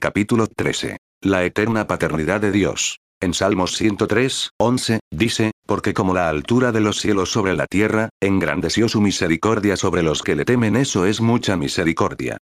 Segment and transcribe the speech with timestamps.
[0.00, 0.96] Capítulo 13.
[1.20, 3.00] La eterna paternidad de Dios.
[3.20, 8.08] En Salmos 103, 11, dice, porque como la altura de los cielos sobre la tierra,
[8.18, 12.38] engrandeció su misericordia sobre los que le temen, eso es mucha misericordia.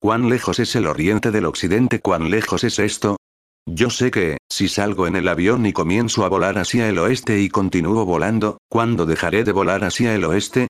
[0.00, 2.00] ¿Cuán lejos es el oriente del occidente?
[2.00, 3.18] ¿Cuán lejos es esto?
[3.66, 7.40] Yo sé que, si salgo en el avión y comienzo a volar hacia el oeste
[7.40, 10.68] y continúo volando, ¿cuándo dejaré de volar hacia el oeste?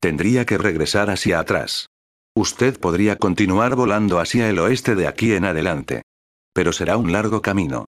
[0.00, 1.86] Tendría que regresar hacia atrás.
[2.36, 6.02] Usted podría continuar volando hacia el oeste de aquí en adelante.
[6.52, 7.84] Pero será un largo camino.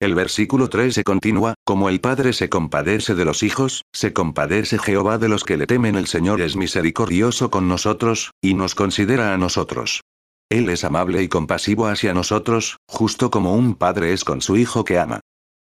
[0.00, 4.78] El versículo 3 se continúa, como el Padre se compadece de los hijos, se compadece
[4.78, 9.34] Jehová de los que le temen el Señor es misericordioso con nosotros, y nos considera
[9.34, 10.00] a nosotros.
[10.48, 14.82] Él es amable y compasivo hacia nosotros, justo como un padre es con su hijo
[14.82, 15.20] que ama.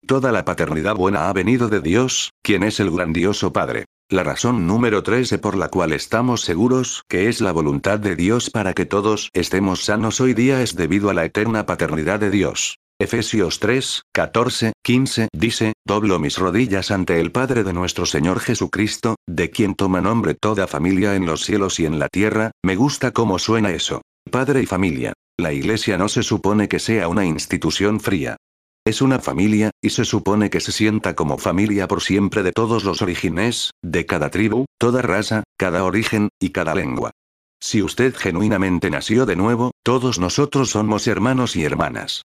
[0.07, 3.85] Toda la paternidad buena ha venido de Dios, quien es el grandioso Padre.
[4.11, 8.49] La razón número 13 por la cual estamos seguros que es la voluntad de Dios
[8.49, 12.77] para que todos estemos sanos hoy día es debido a la eterna paternidad de Dios.
[12.99, 19.15] Efesios 3, 14, 15 dice, doblo mis rodillas ante el Padre de nuestro Señor Jesucristo,
[19.29, 23.11] de quien toma nombre toda familia en los cielos y en la tierra, me gusta
[23.11, 24.01] cómo suena eso.
[24.29, 25.13] Padre y familia.
[25.39, 28.35] La iglesia no se supone que sea una institución fría.
[28.83, 32.83] Es una familia, y se supone que se sienta como familia por siempre de todos
[32.83, 37.11] los orígenes, de cada tribu, toda raza, cada origen, y cada lengua.
[37.59, 42.23] Si usted genuinamente nació de nuevo, todos nosotros somos hermanos y hermanas.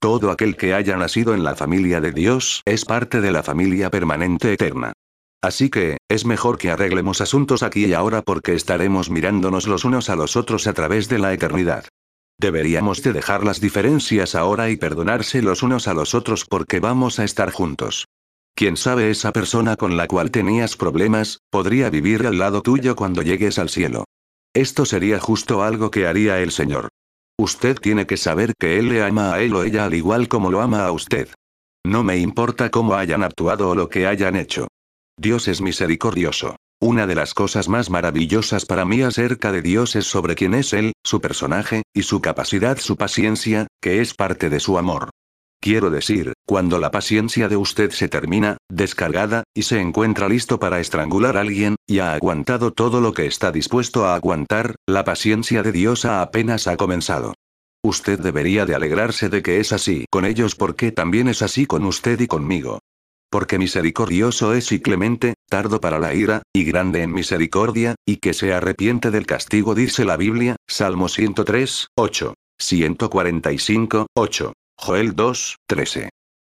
[0.00, 3.90] Todo aquel que haya nacido en la familia de Dios es parte de la familia
[3.90, 4.94] permanente eterna.
[5.42, 10.08] Así que, es mejor que arreglemos asuntos aquí y ahora porque estaremos mirándonos los unos
[10.08, 11.84] a los otros a través de la eternidad.
[12.40, 17.18] Deberíamos de dejar las diferencias ahora y perdonarse los unos a los otros porque vamos
[17.18, 18.06] a estar juntos.
[18.54, 23.22] Quién sabe esa persona con la cual tenías problemas, podría vivir al lado tuyo cuando
[23.22, 24.04] llegues al cielo.
[24.54, 26.88] Esto sería justo algo que haría el Señor.
[27.36, 30.50] Usted tiene que saber que Él le ama a Él o ella al igual como
[30.50, 31.28] lo ama a usted.
[31.84, 34.68] No me importa cómo hayan actuado o lo que hayan hecho.
[35.16, 36.56] Dios es misericordioso.
[36.88, 40.72] Una de las cosas más maravillosas para mí acerca de Dios es sobre quién es
[40.72, 45.10] Él, su personaje, y su capacidad, su paciencia, que es parte de su amor.
[45.60, 50.80] Quiero decir, cuando la paciencia de usted se termina, descargada, y se encuentra listo para
[50.80, 55.62] estrangular a alguien, y ha aguantado todo lo que está dispuesto a aguantar, la paciencia
[55.62, 57.34] de Dios apenas ha comenzado.
[57.84, 61.84] Usted debería de alegrarse de que es así con ellos porque también es así con
[61.84, 62.77] usted y conmigo.
[63.30, 68.32] Porque misericordioso es y clemente, tardo para la ira, y grande en misericordia, y que
[68.32, 72.34] se arrepiente del castigo, dice la Biblia, Salmo 103, 8.
[72.58, 74.52] 145, 8.
[74.76, 76.08] Joel 2, 13.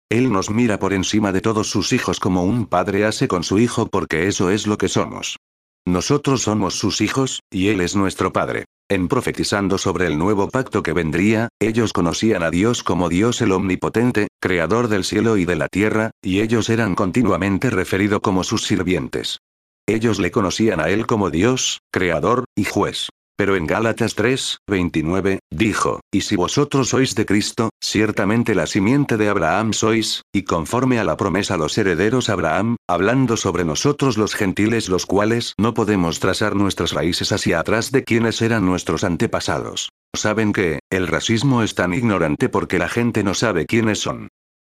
[0.09, 3.59] Él nos mira por encima de todos sus hijos como un padre hace con su
[3.59, 5.37] hijo porque eso es lo que somos.
[5.85, 8.65] Nosotros somos sus hijos, y Él es nuestro Padre.
[8.91, 13.51] En profetizando sobre el nuevo pacto que vendría, ellos conocían a Dios como Dios el
[13.51, 18.65] Omnipotente, Creador del cielo y de la tierra, y ellos eran continuamente referidos como sus
[18.65, 19.41] sirvientes.
[19.87, 23.09] Ellos le conocían a Él como Dios, Creador, y Juez.
[23.39, 29.15] Pero en Gálatas 3, 29, dijo, Y si vosotros sois de Cristo, ciertamente la simiente
[29.15, 34.35] de Abraham sois, y conforme a la promesa los herederos Abraham, hablando sobre nosotros los
[34.35, 39.87] gentiles los cuales no podemos trazar nuestras raíces hacia atrás de quienes eran nuestros antepasados.
[40.13, 44.27] Saben que, el racismo es tan ignorante porque la gente no sabe quiénes son.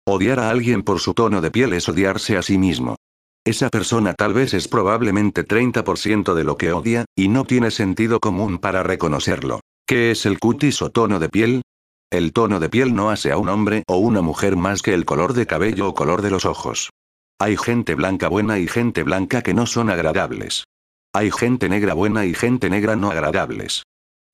[0.06, 2.97] Odiar a alguien por su tono de piel es odiarse a sí mismo.
[3.44, 8.21] Esa persona tal vez es probablemente 30% de lo que odia, y no tiene sentido
[8.21, 9.60] común para reconocerlo.
[9.87, 11.62] ¿Qué es el cutis o tono de piel?
[12.10, 15.04] El tono de piel no hace a un hombre o una mujer más que el
[15.04, 16.91] color de cabello o color de los ojos.
[17.38, 20.65] Hay gente blanca buena y gente blanca que no son agradables.
[21.15, 23.84] Hay gente negra buena y gente negra no agradables.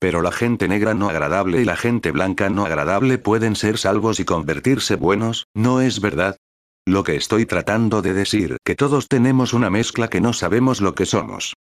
[0.01, 4.21] Pero la gente negra no agradable y la gente blanca no agradable pueden ser salvos
[4.21, 6.37] y convertirse buenos, ¿no es verdad?
[6.87, 10.95] Lo que estoy tratando de decir, que todos tenemos una mezcla que no sabemos lo
[10.95, 11.55] que somos.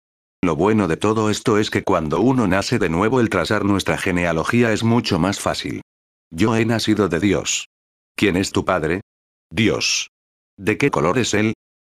[0.44, 3.98] Lo bueno de todo esto es que cuando uno nace de nuevo el trazar nuestra
[3.98, 5.82] genealogía es mucho más fácil.
[6.30, 7.70] Yo he nacido de Dios.
[8.18, 9.00] ¿Quién es tu padre?
[9.50, 10.10] Dios.
[10.58, 11.54] ¿De qué color es él?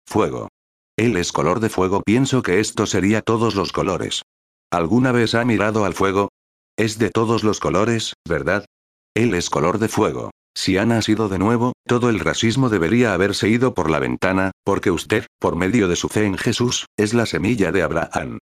[0.06, 0.48] Fuego.
[0.96, 2.02] Él es color de fuego.
[2.02, 4.22] Pienso que esto sería todos los colores.
[4.70, 6.28] ¿Alguna vez ha mirado al fuego?
[6.76, 8.64] Es de todos los colores, ¿verdad?
[9.14, 10.30] Él es color de fuego.
[10.56, 14.90] Si ha nacido de nuevo, todo el racismo debería haberse ido por la ventana, porque
[14.90, 18.38] usted, por medio de su fe en Jesús, es la semilla de Abraham.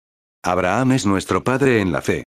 [0.43, 2.25] Abraham es nuestro padre en la fe.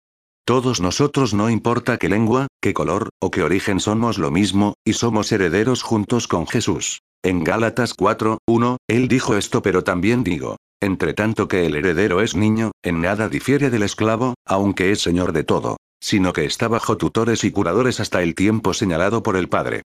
[0.46, 4.92] Todos nosotros no importa qué lengua, qué color, o qué origen somos lo mismo, y
[4.92, 7.00] somos herederos juntos con Jesús.
[7.24, 10.58] En Gálatas 4, 1, él dijo esto pero también digo.
[10.80, 15.32] Entre tanto que el heredero es niño, en nada difiere del esclavo, aunque es señor
[15.32, 19.48] de todo sino que está bajo tutores y curadores hasta el tiempo señalado por el
[19.48, 19.82] Padre.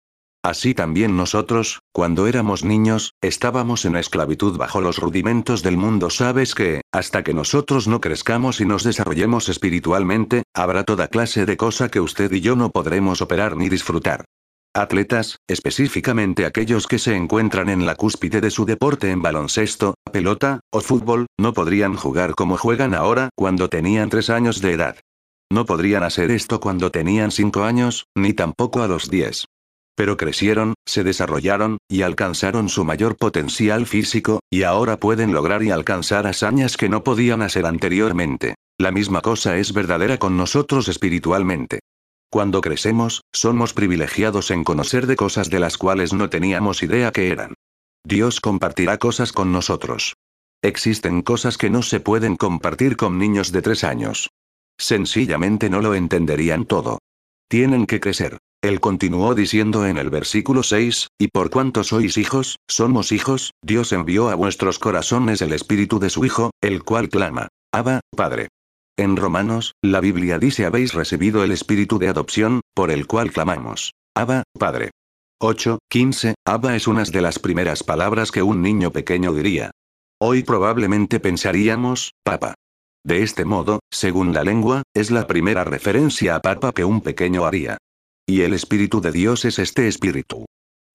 [0.45, 6.11] Así también nosotros, cuando éramos niños, estábamos en esclavitud bajo los rudimentos del mundo.
[6.11, 11.57] Sabes que, hasta que nosotros no crezcamos y nos desarrollemos espiritualmente, habrá toda clase de
[11.57, 14.27] cosa que usted y yo no podremos operar ni disfrutar.
[14.77, 20.61] Atletas, específicamente aquellos que se encuentran en la cúspide de su deporte en baloncesto, pelota,
[20.71, 24.97] o fútbol, no podrían jugar como juegan ahora cuando tenían tres años de edad.
[25.51, 29.47] No podrían hacer esto cuando tenían cinco años, ni tampoco a los diez.
[29.97, 35.71] Pero crecieron, se desarrollaron, y alcanzaron su mayor potencial físico, y ahora pueden lograr y
[35.71, 38.55] alcanzar hazañas que no podían hacer anteriormente.
[38.79, 41.79] La misma cosa es verdadera con nosotros espiritualmente.
[42.29, 47.31] Cuando crecemos, somos privilegiados en conocer de cosas de las cuales no teníamos idea que
[47.31, 47.55] eran.
[48.05, 50.15] Dios compartirá cosas con nosotros.
[50.61, 54.31] Existen cosas que no se pueden compartir con niños de tres años.
[54.79, 56.99] Sencillamente no lo entenderían todo.
[57.49, 58.39] Tienen que crecer.
[58.63, 63.93] Él continuó diciendo en el versículo 6, y por cuanto sois hijos, somos hijos, Dios
[63.93, 68.49] envió a vuestros corazones el espíritu de su Hijo, el cual clama, Abba, Padre.
[68.97, 73.93] En Romanos, la Biblia dice habéis recibido el espíritu de adopción, por el cual clamamos,
[74.15, 74.93] Abba, Padre.
[75.41, 79.73] 8, 15, Abba es una de las primeras palabras que un niño pequeño diría.
[80.19, 82.55] Hoy probablemente pensaríamos, Papa.
[83.07, 87.45] De este modo, según la lengua, es la primera referencia a Papa que un pequeño
[87.45, 87.77] haría.
[88.27, 90.47] Y el Espíritu de Dios es este Espíritu.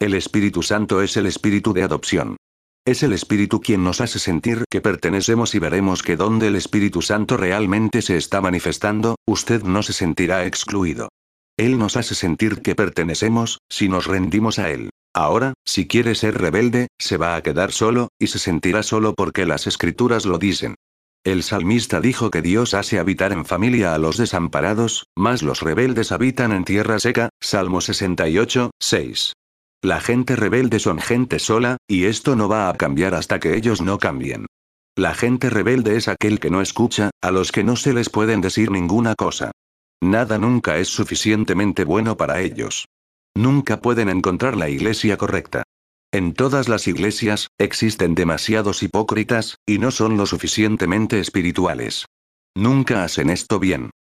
[0.02, 2.38] El Espíritu Santo es el Espíritu de adopción.
[2.84, 7.04] Es el Espíritu quien nos hace sentir que pertenecemos y veremos que donde el Espíritu
[7.04, 11.10] Santo realmente se está manifestando, usted no se sentirá excluido.
[11.58, 14.90] Él nos hace sentir que pertenecemos, si nos rendimos a Él.
[15.14, 19.46] Ahora, si quiere ser rebelde, se va a quedar solo, y se sentirá solo porque
[19.46, 20.74] las escrituras lo dicen.
[21.30, 26.12] El salmista dijo que Dios hace habitar en familia a los desamparados, mas los rebeldes
[26.12, 29.34] habitan en tierra seca, Salmo 68, 6.
[29.84, 33.80] La gente rebelde son gente sola, y esto no va a cambiar hasta que ellos
[33.80, 34.48] no cambien.
[34.96, 38.42] La gente rebelde es aquel que no escucha, a los que no se les pueden
[38.42, 39.52] decir ninguna cosa.
[40.02, 42.86] Nada nunca es suficientemente bueno para ellos.
[43.36, 45.62] Nunca pueden encontrar la iglesia correcta.
[46.12, 52.06] En todas las iglesias, existen demasiados hipócritas, y no son lo suficientemente espirituales.
[52.56, 53.92] Nunca hacen esto bien.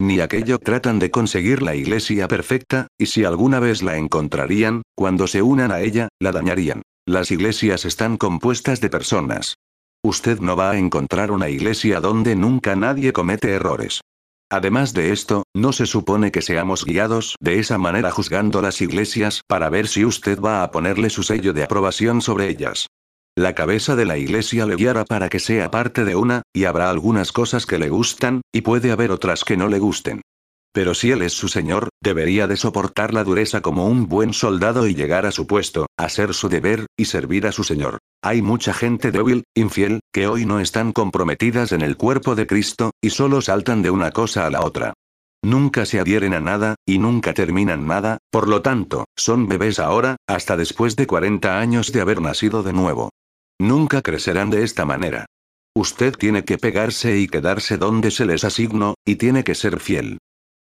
[0.00, 5.26] Ni aquello tratan de conseguir la iglesia perfecta, y si alguna vez la encontrarían, cuando
[5.26, 6.82] se unan a ella, la dañarían.
[7.04, 9.56] Las iglesias están compuestas de personas.
[10.02, 14.00] Usted no va a encontrar una iglesia donde nunca nadie comete errores.
[14.50, 19.42] Además de esto, no se supone que seamos guiados de esa manera juzgando las iglesias
[19.46, 22.86] para ver si usted va a ponerle su sello de aprobación sobre ellas.
[23.36, 26.88] La cabeza de la iglesia le guiará para que sea parte de una, y habrá
[26.88, 30.22] algunas cosas que le gustan, y puede haber otras que no le gusten.
[30.72, 34.86] Pero si él es su señor, debería de soportar la dureza como un buen soldado
[34.86, 37.98] y llegar a su puesto, hacer su deber, y servir a su señor.
[38.22, 42.90] Hay mucha gente débil, infiel, que hoy no están comprometidas en el cuerpo de Cristo,
[43.00, 44.94] y solo saltan de una cosa a la otra.
[45.42, 50.16] Nunca se adhieren a nada, y nunca terminan nada, por lo tanto, son bebés ahora,
[50.26, 53.10] hasta después de 40 años de haber nacido de nuevo.
[53.60, 55.26] Nunca crecerán de esta manera.
[55.76, 60.18] Usted tiene que pegarse y quedarse donde se les asignó, y tiene que ser fiel.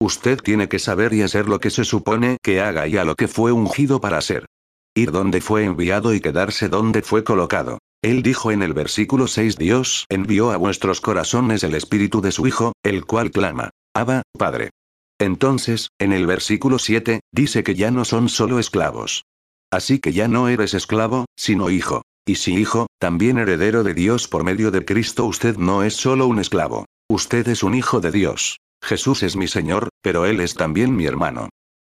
[0.01, 3.13] Usted tiene que saber y hacer lo que se supone que haga y a lo
[3.13, 4.48] que fue ungido para hacer.
[4.95, 7.77] Ir donde fue enviado y quedarse donde fue colocado.
[8.01, 12.48] Él dijo en el versículo 6 Dios envió a vuestros corazones el espíritu de su
[12.48, 14.72] Hijo, el cual clama, Abba, Padre.
[15.20, 19.25] Entonces, en el versículo 7, dice que ya no son solo esclavos.
[19.72, 22.01] Así que ya no eres esclavo, sino hijo.
[22.25, 26.25] Y si hijo, también heredero de Dios por medio de Cristo usted no es solo
[26.25, 26.88] un esclavo.
[27.08, 28.58] Usted es un hijo de Dios.
[28.82, 31.50] Jesús es mi Señor, pero Él es también mi hermano.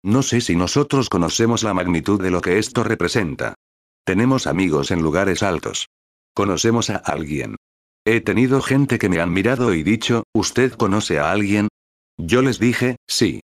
[0.04, 3.56] No sé si nosotros conocemos la magnitud de lo que esto representa.
[4.06, 5.88] Tenemos amigos en lugares altos.
[6.36, 7.56] Conocemos a alguien.
[8.06, 11.70] He tenido gente que me han mirado y dicho, ¿usted conoce a alguien?
[12.18, 13.42] Yo les dije, sí.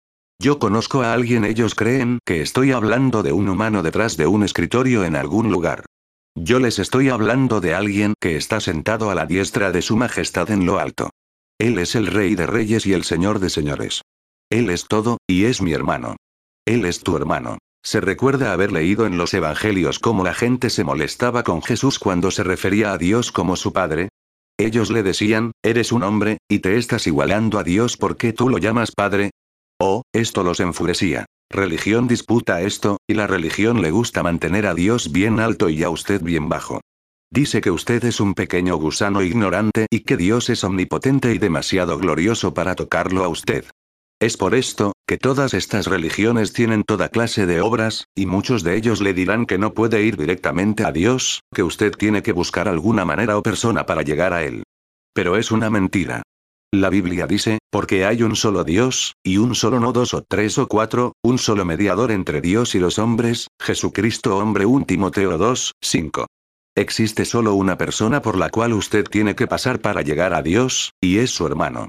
[0.40, 4.44] Yo conozco a alguien, ellos creen que estoy hablando de un humano detrás de un
[4.44, 5.84] escritorio en algún lugar.
[6.36, 10.50] Yo les estoy hablando de alguien que está sentado a la diestra de su majestad
[10.50, 11.10] en lo alto.
[11.58, 14.02] Él es el rey de reyes y el señor de señores.
[14.50, 16.16] Él es todo, y es mi hermano.
[16.66, 17.58] Él es tu hermano.
[17.84, 22.30] Se recuerda haber leído en los evangelios cómo la gente se molestaba con Jesús cuando
[22.30, 24.08] se refería a Dios como su Padre.
[24.58, 28.58] Ellos le decían, eres un hombre, y te estás igualando a Dios porque tú lo
[28.58, 29.30] llamas Padre.
[29.78, 31.26] Oh, esto los enfurecía.
[31.50, 35.90] Religión disputa esto, y la religión le gusta mantener a Dios bien alto y a
[35.90, 36.80] usted bien bajo.
[37.34, 41.98] Dice que usted es un pequeño gusano ignorante y que Dios es omnipotente y demasiado
[41.98, 43.64] glorioso para tocarlo a usted.
[44.20, 48.76] Es por esto, que todas estas religiones tienen toda clase de obras, y muchos de
[48.76, 52.68] ellos le dirán que no puede ir directamente a Dios, que usted tiene que buscar
[52.68, 54.62] alguna manera o persona para llegar a Él.
[55.12, 56.22] Pero es una mentira.
[56.72, 60.56] La Biblia dice, porque hay un solo Dios, y un solo no dos o tres
[60.56, 65.72] o cuatro, un solo mediador entre Dios y los hombres, Jesucristo hombre 1 Timoteo 2,
[65.82, 66.26] 5.
[66.76, 70.92] Existe solo una persona por la cual usted tiene que pasar para llegar a Dios,
[71.00, 71.86] y es su hermano.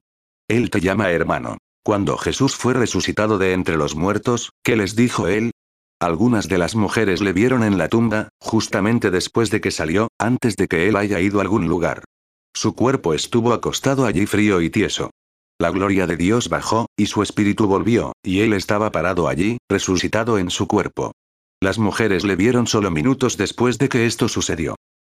[0.47, 1.57] Él te llama hermano.
[1.83, 5.51] Cuando Jesús fue resucitado de entre los muertos, ¿qué les dijo él?
[5.99, 10.55] Algunas de las mujeres le vieron en la tumba, justamente después de que salió, antes
[10.55, 12.03] de que él haya ido a algún lugar.
[12.53, 15.09] Su cuerpo estuvo acostado allí frío y tieso.
[15.59, 20.37] La gloria de Dios bajó, y su espíritu volvió, y él estaba parado allí, resucitado
[20.37, 21.11] en su cuerpo.
[21.65, 24.75] Las mujeres le vieron solo minutos después de que esto sucedió.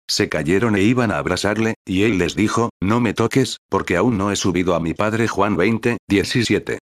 [0.08, 4.16] Se cayeron e iban a abrazarle, y él les dijo, no me toques, porque aún
[4.16, 6.78] no he subido a mi padre Juan 20, 17.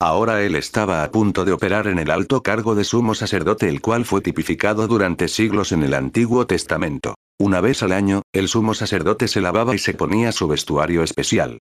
[0.00, 3.82] Ahora él estaba a punto de operar en el alto cargo de sumo sacerdote el
[3.82, 7.14] cual fue tipificado durante siglos en el Antiguo Testamento.
[7.38, 11.58] Una vez al año, el sumo sacerdote se lavaba y se ponía su vestuario especial.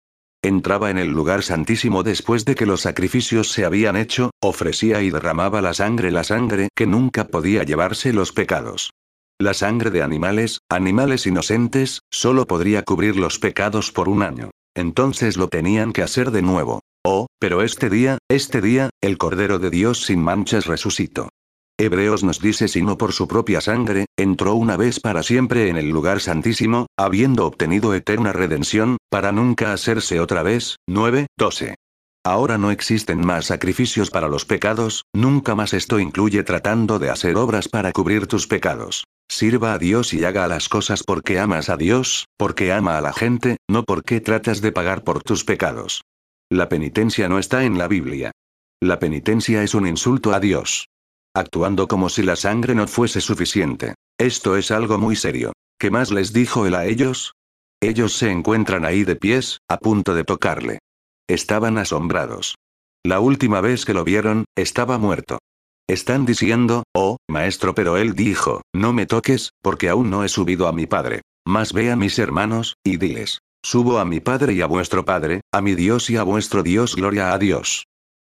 [0.45, 5.09] Entraba en el lugar santísimo después de que los sacrificios se habían hecho, ofrecía y
[5.09, 8.91] derramaba la sangre, la sangre que nunca podía llevarse los pecados.
[9.39, 14.51] La sangre de animales, animales inocentes, solo podría cubrir los pecados por un año.
[14.75, 16.81] Entonces lo tenían que hacer de nuevo.
[17.03, 21.29] Oh, pero este día, este día, el Cordero de Dios sin manchas resucitó.
[21.77, 25.89] Hebreos nos dice sino por su propia sangre, entró una vez para siempre en el
[25.89, 30.77] lugar santísimo, habiendo obtenido eterna redención, para nunca hacerse otra vez.
[30.87, 31.75] 9, 12.
[32.25, 37.35] Ahora no existen más sacrificios para los pecados, nunca más esto incluye tratando de hacer
[37.35, 39.03] obras para cubrir tus pecados.
[39.29, 43.11] Sirva a Dios y haga las cosas porque amas a Dios, porque ama a la
[43.11, 46.03] gente, no porque tratas de pagar por tus pecados.
[46.49, 48.31] La penitencia no está en la Biblia.
[48.81, 50.87] La penitencia es un insulto a Dios.
[51.35, 53.95] Actuando como si la sangre no fuese suficiente.
[54.17, 55.51] Esto es algo muy serio.
[55.77, 57.33] ¿Qué más les dijo él a ellos?
[57.81, 60.79] Ellos se encuentran ahí de pies, a punto de tocarle.
[61.27, 62.55] Estaban asombrados.
[63.05, 65.39] La última vez que lo vieron, estaba muerto.
[65.89, 70.69] Están diciendo, oh, maestro, pero él dijo, no me toques, porque aún no he subido
[70.69, 71.21] a mi padre.
[71.45, 75.41] Más ve a mis hermanos, y diles, subo a mi padre y a vuestro padre,
[75.51, 77.83] a mi Dios y a vuestro Dios, gloria a Dios.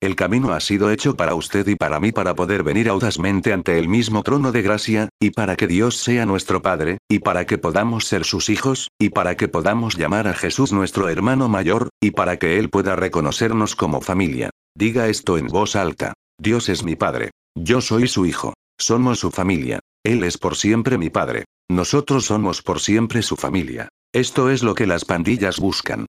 [0.03, 3.79] El camino ha sido hecho para usted y para mí para poder venir audazmente ante
[3.79, 7.57] el mismo trono de gracia, y para que Dios sea nuestro Padre, y para que
[7.57, 12.11] podamos ser sus hijos, y para que podamos llamar a Jesús nuestro hermano mayor, y
[12.11, 14.49] para que Él pueda reconocernos como familia.
[14.75, 16.11] Diga esto en voz alta.
[16.37, 17.31] Dios es mi Padre.
[17.55, 18.55] Yo soy su hijo.
[18.77, 19.79] Somos su familia.
[20.03, 21.45] Él es por siempre mi Padre.
[21.71, 23.87] Nosotros somos por siempre su familia.
[24.13, 26.07] Esto es lo que las pandillas buscan.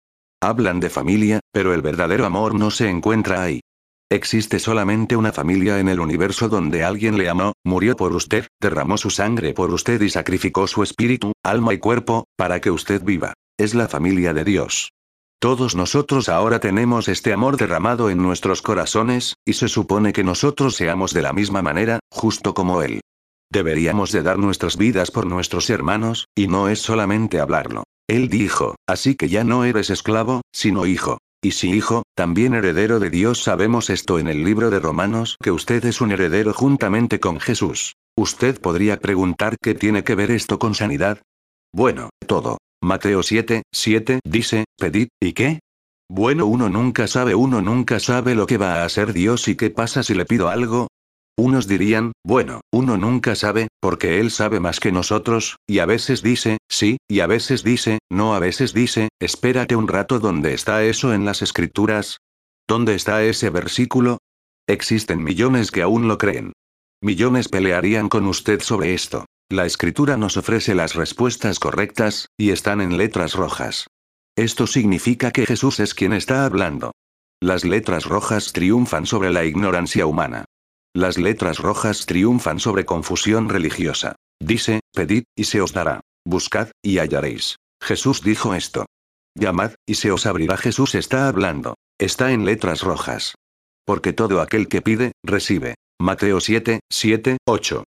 [0.43, 3.62] Hablan de familia, pero el verdadero amor no se encuentra ahí.
[4.11, 8.97] Existe solamente una familia en el universo donde alguien le amó, murió por usted, derramó
[8.97, 13.33] su sangre por usted y sacrificó su espíritu, alma y cuerpo, para que usted viva.
[13.59, 14.89] Es la familia de Dios.
[15.39, 20.75] Todos nosotros ahora tenemos este amor derramado en nuestros corazones, y se supone que nosotros
[20.75, 23.01] seamos de la misma manera, justo como Él.
[23.51, 27.83] Deberíamos de dar nuestras vidas por nuestros hermanos, y no es solamente hablarlo.
[28.07, 31.19] Él dijo, así que ya no eres esclavo, sino hijo.
[31.41, 35.51] Y si hijo, también heredero de Dios sabemos esto en el libro de Romanos que
[35.51, 37.96] usted es un heredero juntamente con Jesús.
[38.17, 41.22] Usted podría preguntar qué tiene que ver esto con sanidad.
[41.74, 42.58] Bueno, todo.
[42.81, 45.60] Mateo 7, 7 dice, pedid, ¿y qué?
[46.10, 49.69] Bueno, uno nunca sabe, uno nunca sabe lo que va a hacer Dios y qué
[49.69, 50.88] pasa si le pido algo,
[51.39, 56.22] unos dirían, bueno, uno nunca sabe, porque él sabe más que nosotros, y a veces
[56.22, 60.84] dice, sí, y a veces dice, no, a veces dice, espérate un rato, ¿dónde está
[60.84, 62.17] eso en las escrituras?
[62.67, 64.19] ¿Dónde está ese versículo?
[64.67, 66.53] Existen millones que aún lo creen.
[67.01, 69.25] Millones pelearían con usted sobre esto.
[69.50, 73.88] La escritura nos ofrece las respuestas correctas, y están en letras rojas.
[74.38, 76.91] Esto significa que Jesús es quien está hablando.
[77.41, 80.46] Las letras rojas triunfan sobre la ignorancia humana.
[80.93, 84.15] Las letras rojas triunfan sobre confusión religiosa.
[84.39, 86.01] Dice, pedid, y se os dará.
[86.25, 87.58] Buscad, y hallaréis.
[87.81, 88.86] Jesús dijo esto.
[89.36, 90.58] Llamad, y se os abrirá.
[90.58, 91.75] Jesús está hablando.
[92.00, 93.36] Está en letras rojas.
[93.86, 95.75] Porque todo aquel que pide, recibe.
[96.01, 97.84] Mateo 7, 7, 8.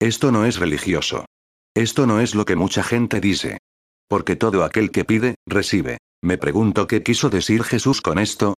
[0.00, 1.26] Esto no es religioso.
[1.74, 3.58] Esto no es lo que mucha gente dice.
[4.08, 5.98] Porque todo aquel que pide, recibe.
[6.22, 8.54] Me pregunto qué quiso decir Jesús con esto,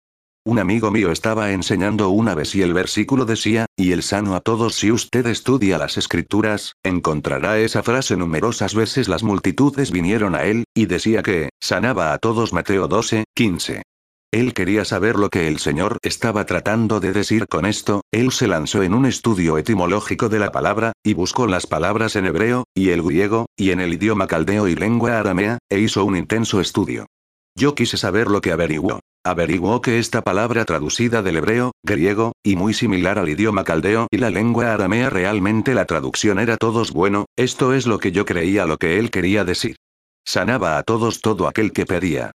[0.49, 4.41] un amigo mío estaba enseñando una vez y el versículo decía, y el sano a
[4.41, 10.45] todos si usted estudia las escrituras, encontrará esa frase numerosas veces las multitudes vinieron a
[10.45, 13.83] él, y decía que, sanaba a todos Mateo 12, 15.
[14.33, 18.49] Él quería saber lo que el Señor estaba tratando de decir con esto, él se
[18.49, 22.89] lanzó en un estudio etimológico de la palabra, y buscó las palabras en hebreo, y
[22.89, 27.05] el griego, y en el idioma caldeo y lengua aramea, e hizo un intenso estudio.
[27.59, 29.01] Yo quise saber lo que averiguó.
[29.27, 34.19] Averiguó que esta palabra traducida del hebreo, griego, y muy similar al idioma caldeo y
[34.19, 38.65] la lengua aramea realmente la traducción era todos bueno, esto es lo que yo creía
[38.65, 39.75] lo que él quería decir.
[40.25, 42.31] Sanaba a todos todo aquel que pedía.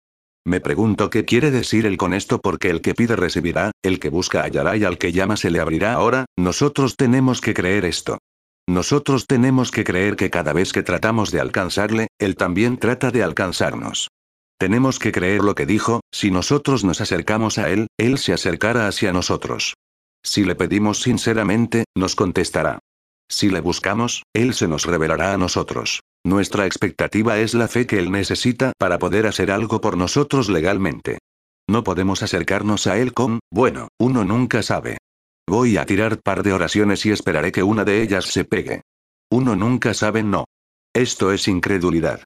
[0.44, 4.08] Me pregunto qué quiere decir él con esto porque el que pide recibirá, el que
[4.08, 8.18] busca hallará y al que llama se le abrirá ahora, nosotros tenemos que creer esto.
[8.68, 13.22] Nosotros tenemos que creer que cada vez que tratamos de alcanzarle, él también trata de
[13.22, 14.08] alcanzarnos.
[14.62, 18.86] Tenemos que creer lo que dijo, si nosotros nos acercamos a él, él se acercará
[18.86, 19.74] hacia nosotros.
[20.22, 22.78] Si le pedimos sinceramente, nos contestará.
[23.28, 26.02] Si le buscamos, Él se nos revelará a nosotros.
[26.24, 31.18] Nuestra expectativa es la fe que Él necesita para poder hacer algo por nosotros legalmente.
[31.68, 34.98] No podemos acercarnos a Él con, bueno, uno nunca sabe.
[35.44, 38.82] Voy a tirar par de oraciones y esperaré que una de ellas se pegue.
[39.28, 40.44] Uno nunca sabe no.
[40.94, 42.22] Esto es incredulidad.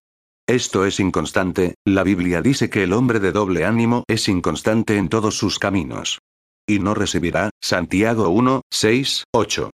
[0.49, 5.09] Esto es inconstante, la Biblia dice que el hombre de doble ánimo es inconstante en
[5.09, 6.21] todos sus caminos.
[6.69, 9.71] Y no recibirá, Santiago 1, 6, 8.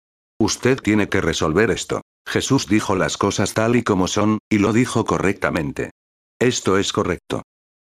[0.41, 2.03] Usted tiene que resolver esto.
[2.27, 5.93] Jesús dijo las cosas tal y como son, y lo dijo correctamente.
[6.41, 7.43] Esto es correcto.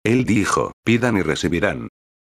[0.06, 1.90] Él dijo, pidan y recibirán.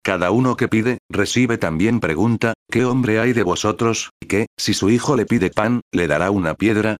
[0.03, 4.89] Cada uno que pide, recibe también pregunta, ¿qué hombre hay de vosotros, que, si su
[4.89, 6.97] hijo le pide pan, le dará una piedra?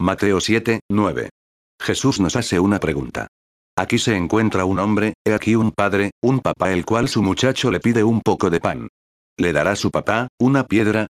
[0.00, 1.28] Mateo 7, 9.
[1.80, 3.28] Jesús nos hace una pregunta.
[3.78, 7.70] Aquí se encuentra un hombre, he aquí un padre, un papá el cual su muchacho
[7.70, 8.88] le pide un poco de pan.
[9.38, 11.06] ¿Le dará su papá, una piedra?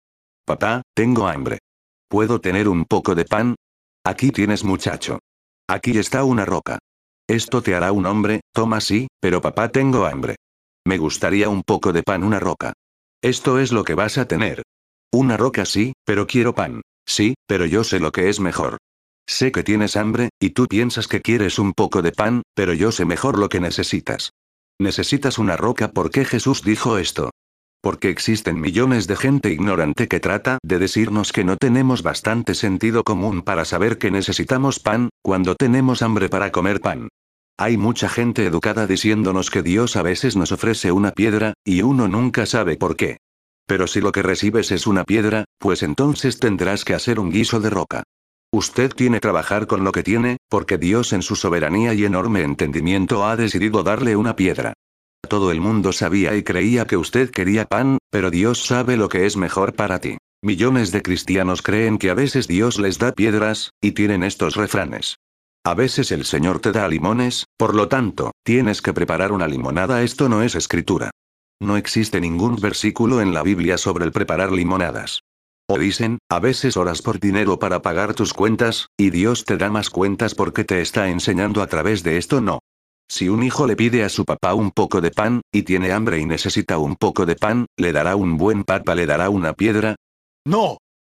[0.45, 1.59] Papá, tengo hambre.
[2.07, 3.55] ¿Puedo tener un poco de pan?
[4.05, 5.19] Aquí tienes muchacho.
[5.67, 6.79] Aquí está una roca.
[7.27, 10.35] Esto te hará un hombre, toma sí, pero papá tengo hambre.
[10.85, 12.73] Me gustaría un poco de pan, una roca.
[13.21, 14.63] Esto es lo que vas a tener.
[15.13, 16.81] Una roca sí, pero quiero pan.
[17.05, 18.77] Sí, pero yo sé lo que es mejor.
[19.27, 22.91] Sé que tienes hambre, y tú piensas que quieres un poco de pan, pero yo
[22.91, 24.31] sé mejor lo que necesitas.
[24.79, 27.31] Necesitas una roca porque Jesús dijo esto.
[27.81, 33.03] Porque existen millones de gente ignorante que trata de decirnos que no tenemos bastante sentido
[33.03, 37.09] común para saber que necesitamos pan, cuando tenemos hambre para comer pan.
[37.57, 42.07] Hay mucha gente educada diciéndonos que Dios a veces nos ofrece una piedra, y uno
[42.07, 43.17] nunca sabe por qué.
[43.67, 47.59] Pero si lo que recibes es una piedra, pues entonces tendrás que hacer un guiso
[47.59, 48.03] de roca.
[48.53, 53.25] Usted tiene trabajar con lo que tiene, porque Dios en su soberanía y enorme entendimiento
[53.25, 54.73] ha decidido darle una piedra.
[55.27, 59.25] Todo el mundo sabía y creía que usted quería pan, pero Dios sabe lo que
[59.25, 60.19] es mejor para ti.
[60.43, 65.15] Millones de cristianos creen que a veces Dios les da piedras, y tienen estos refranes.
[65.65, 70.03] A veces el Señor te da limones, por lo tanto, tienes que preparar una limonada.
[70.03, 71.09] Esto no es escritura.
[71.59, 75.21] No existe ningún versículo en la Biblia sobre el preparar limonadas.
[75.73, 79.71] O dicen, a veces oras por dinero para pagar tus cuentas, y Dios te da
[79.71, 82.59] más cuentas porque te está enseñando a través de esto no.
[83.09, 86.19] Si un hijo le pide a su papá un poco de pan, y tiene hambre
[86.19, 89.95] y necesita un poco de pan, ¿le dará un buen papá le dará una piedra?
[90.45, 90.77] No.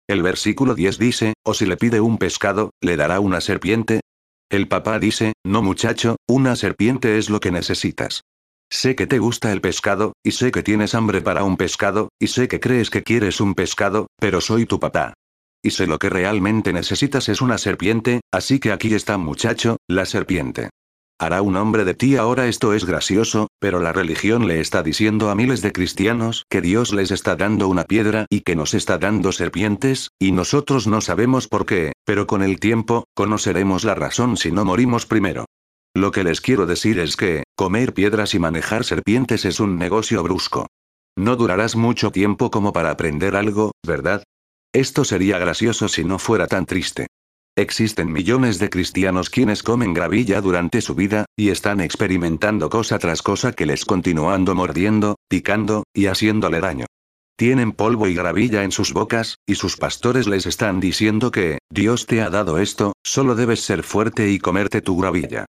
[0.09, 4.03] El versículo 10 dice, o si le pide un pescado, ¿le dará una serpiente?
[4.53, 8.23] El papá dice, no muchacho, una serpiente es lo que necesitas.
[8.71, 12.29] Sé que te gusta el pescado, y sé que tienes hambre para un pescado, y
[12.29, 15.15] sé que crees que quieres un pescado, pero soy tu papá.
[15.63, 20.05] Y sé lo que realmente necesitas es una serpiente, así que aquí está muchacho, la
[20.05, 20.71] serpiente.
[21.19, 25.31] Hará un hombre de ti ahora esto es gracioso, pero la religión le está diciendo
[25.31, 28.99] a miles de cristianos que Dios les está dando una piedra y que nos está
[28.99, 34.37] dando serpientes, y nosotros no sabemos por qué, pero con el tiempo, conoceremos la razón
[34.37, 35.47] si no morimos primero.
[35.97, 40.25] Lo que les quiero decir es que, comer piedras y manejar serpientes es un negocio
[40.25, 40.67] brusco.
[41.17, 44.25] No durarás mucho tiempo como para aprender algo, ¿verdad?
[44.73, 47.07] Esto sería gracioso si no fuera tan triste.
[47.57, 53.23] Existen millones de cristianos quienes comen gravilla durante su vida, y están experimentando cosa tras
[53.23, 56.87] cosa que les continuando mordiendo, picando, y haciéndole daño.
[57.37, 62.07] Tienen polvo y gravilla en sus bocas, y sus pastores les están diciendo que, Dios
[62.07, 65.47] te ha dado esto, solo debes ser fuerte y comerte tu gravilla.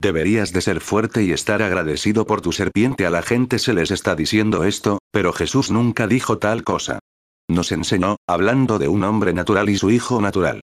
[0.00, 3.04] Deberías de ser fuerte y estar agradecido por tu serpiente.
[3.04, 7.00] A la gente se les está diciendo esto, pero Jesús nunca dijo tal cosa.
[7.48, 10.60] Nos enseñó, hablando de un hombre natural y su hijo natural.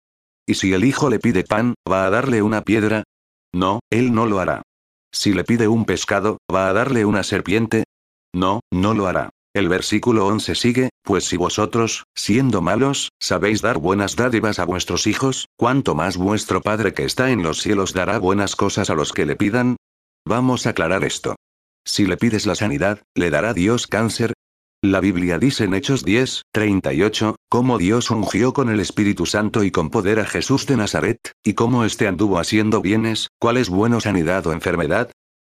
[0.47, 3.03] ¿Y si el hijo le pide pan, va a darle una piedra?
[3.53, 4.61] No, él no lo hará.
[5.11, 7.85] Si le pide un pescado, ¿va a darle una serpiente?
[8.33, 9.31] No, no lo hará.
[9.55, 15.07] El versículo 11 sigue, pues si vosotros, siendo malos, sabéis dar buenas dádivas a vuestros
[15.07, 19.13] hijos, ¿cuánto más vuestro Padre que está en los cielos dará buenas cosas a los
[19.13, 19.77] que le pidan?
[20.27, 21.37] Vamos a aclarar esto.
[21.85, 24.33] Si le pides la sanidad, ¿le dará Dios cáncer?
[24.83, 29.71] La Biblia dice en Hechos 10, 38, cómo Dios ungió con el Espíritu Santo y
[29.71, 34.01] con poder a Jesús de Nazaret, y cómo éste anduvo haciendo bienes, ¿cuál es bueno
[34.01, 35.11] sanidad o enfermedad?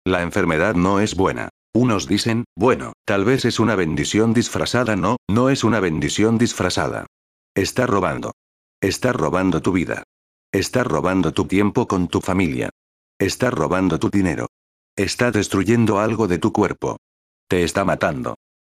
[0.06, 1.50] La enfermedad no es buena.
[1.74, 4.96] Unos dicen, bueno, tal vez es una bendición disfrazada.
[4.96, 7.06] No, no es una bendición disfrazada.
[7.56, 8.32] Está robando.
[8.82, 10.04] Está robando tu vida.
[10.52, 12.70] Está robando tu tiempo con tu familia.
[13.20, 14.48] Está robando tu dinero.
[14.96, 16.98] Está destruyendo algo de tu cuerpo.
[17.48, 18.36] Te está matando.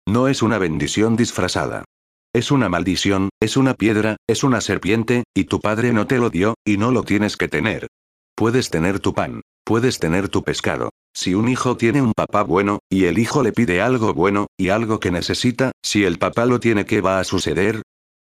[0.08, 1.86] No es una bendición disfrazada.
[2.34, 6.30] Es una maldición, es una piedra, es una serpiente, y tu padre no te lo
[6.30, 7.88] dio, y no lo tienes que tener.
[8.36, 10.91] Puedes tener tu pan, puedes tener tu pescado.
[11.14, 14.70] Si un hijo tiene un papá bueno, y el hijo le pide algo bueno, y
[14.70, 17.82] algo que necesita, si el papá lo tiene, ¿qué va a suceder?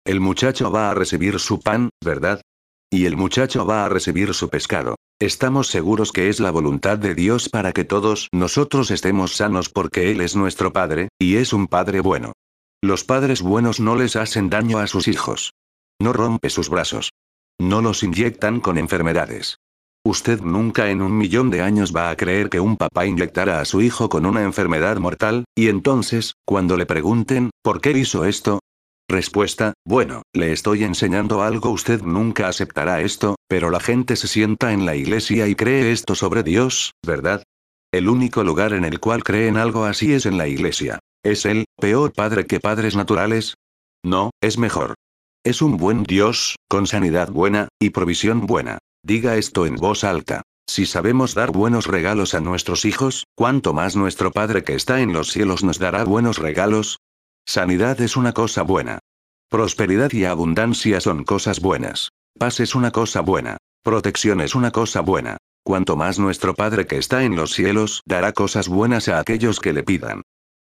[0.05, 2.41] El muchacho va a recibir su pan, ¿verdad?
[2.91, 4.95] Y el muchacho va a recibir su pescado.
[5.19, 10.11] Estamos seguros que es la voluntad de Dios para que todos nosotros estemos sanos porque
[10.11, 12.33] Él es nuestro Padre, y es un Padre bueno.
[12.85, 15.53] Los padres buenos no les hacen daño a sus hijos.
[15.99, 17.09] No rompe sus brazos.
[17.59, 19.54] No los inyectan con enfermedades.
[20.07, 23.65] Usted nunca en un millón de años va a creer que un papá inyectara a
[23.65, 28.59] su hijo con una enfermedad mortal, y entonces, cuando le pregunten, ¿por qué hizo esto?
[29.09, 34.73] Respuesta, bueno, le estoy enseñando algo, usted nunca aceptará esto, pero la gente se sienta
[34.73, 37.41] en la iglesia y cree esto sobre Dios, ¿verdad?
[37.91, 40.99] El único lugar en el cual creen algo así es en la iglesia.
[41.23, 43.55] ¿Es él, peor padre que padres naturales?
[44.03, 44.93] No, es mejor.
[45.43, 48.77] Es un buen Dios, con sanidad buena, y provisión buena.
[49.05, 50.41] Diga esto en voz alta.
[50.67, 55.13] Si sabemos dar buenos regalos a nuestros hijos, ¿cuánto más nuestro Padre que está en
[55.13, 56.97] los cielos nos dará buenos regalos?
[57.45, 58.97] Sanidad es una cosa buena.
[59.47, 62.09] Prosperidad y abundancia son cosas buenas.
[62.39, 63.57] Paz es una cosa buena.
[63.83, 65.37] Protección es una cosa buena.
[65.63, 69.73] Cuanto más nuestro Padre que está en los cielos dará cosas buenas a aquellos que
[69.73, 70.23] le pidan.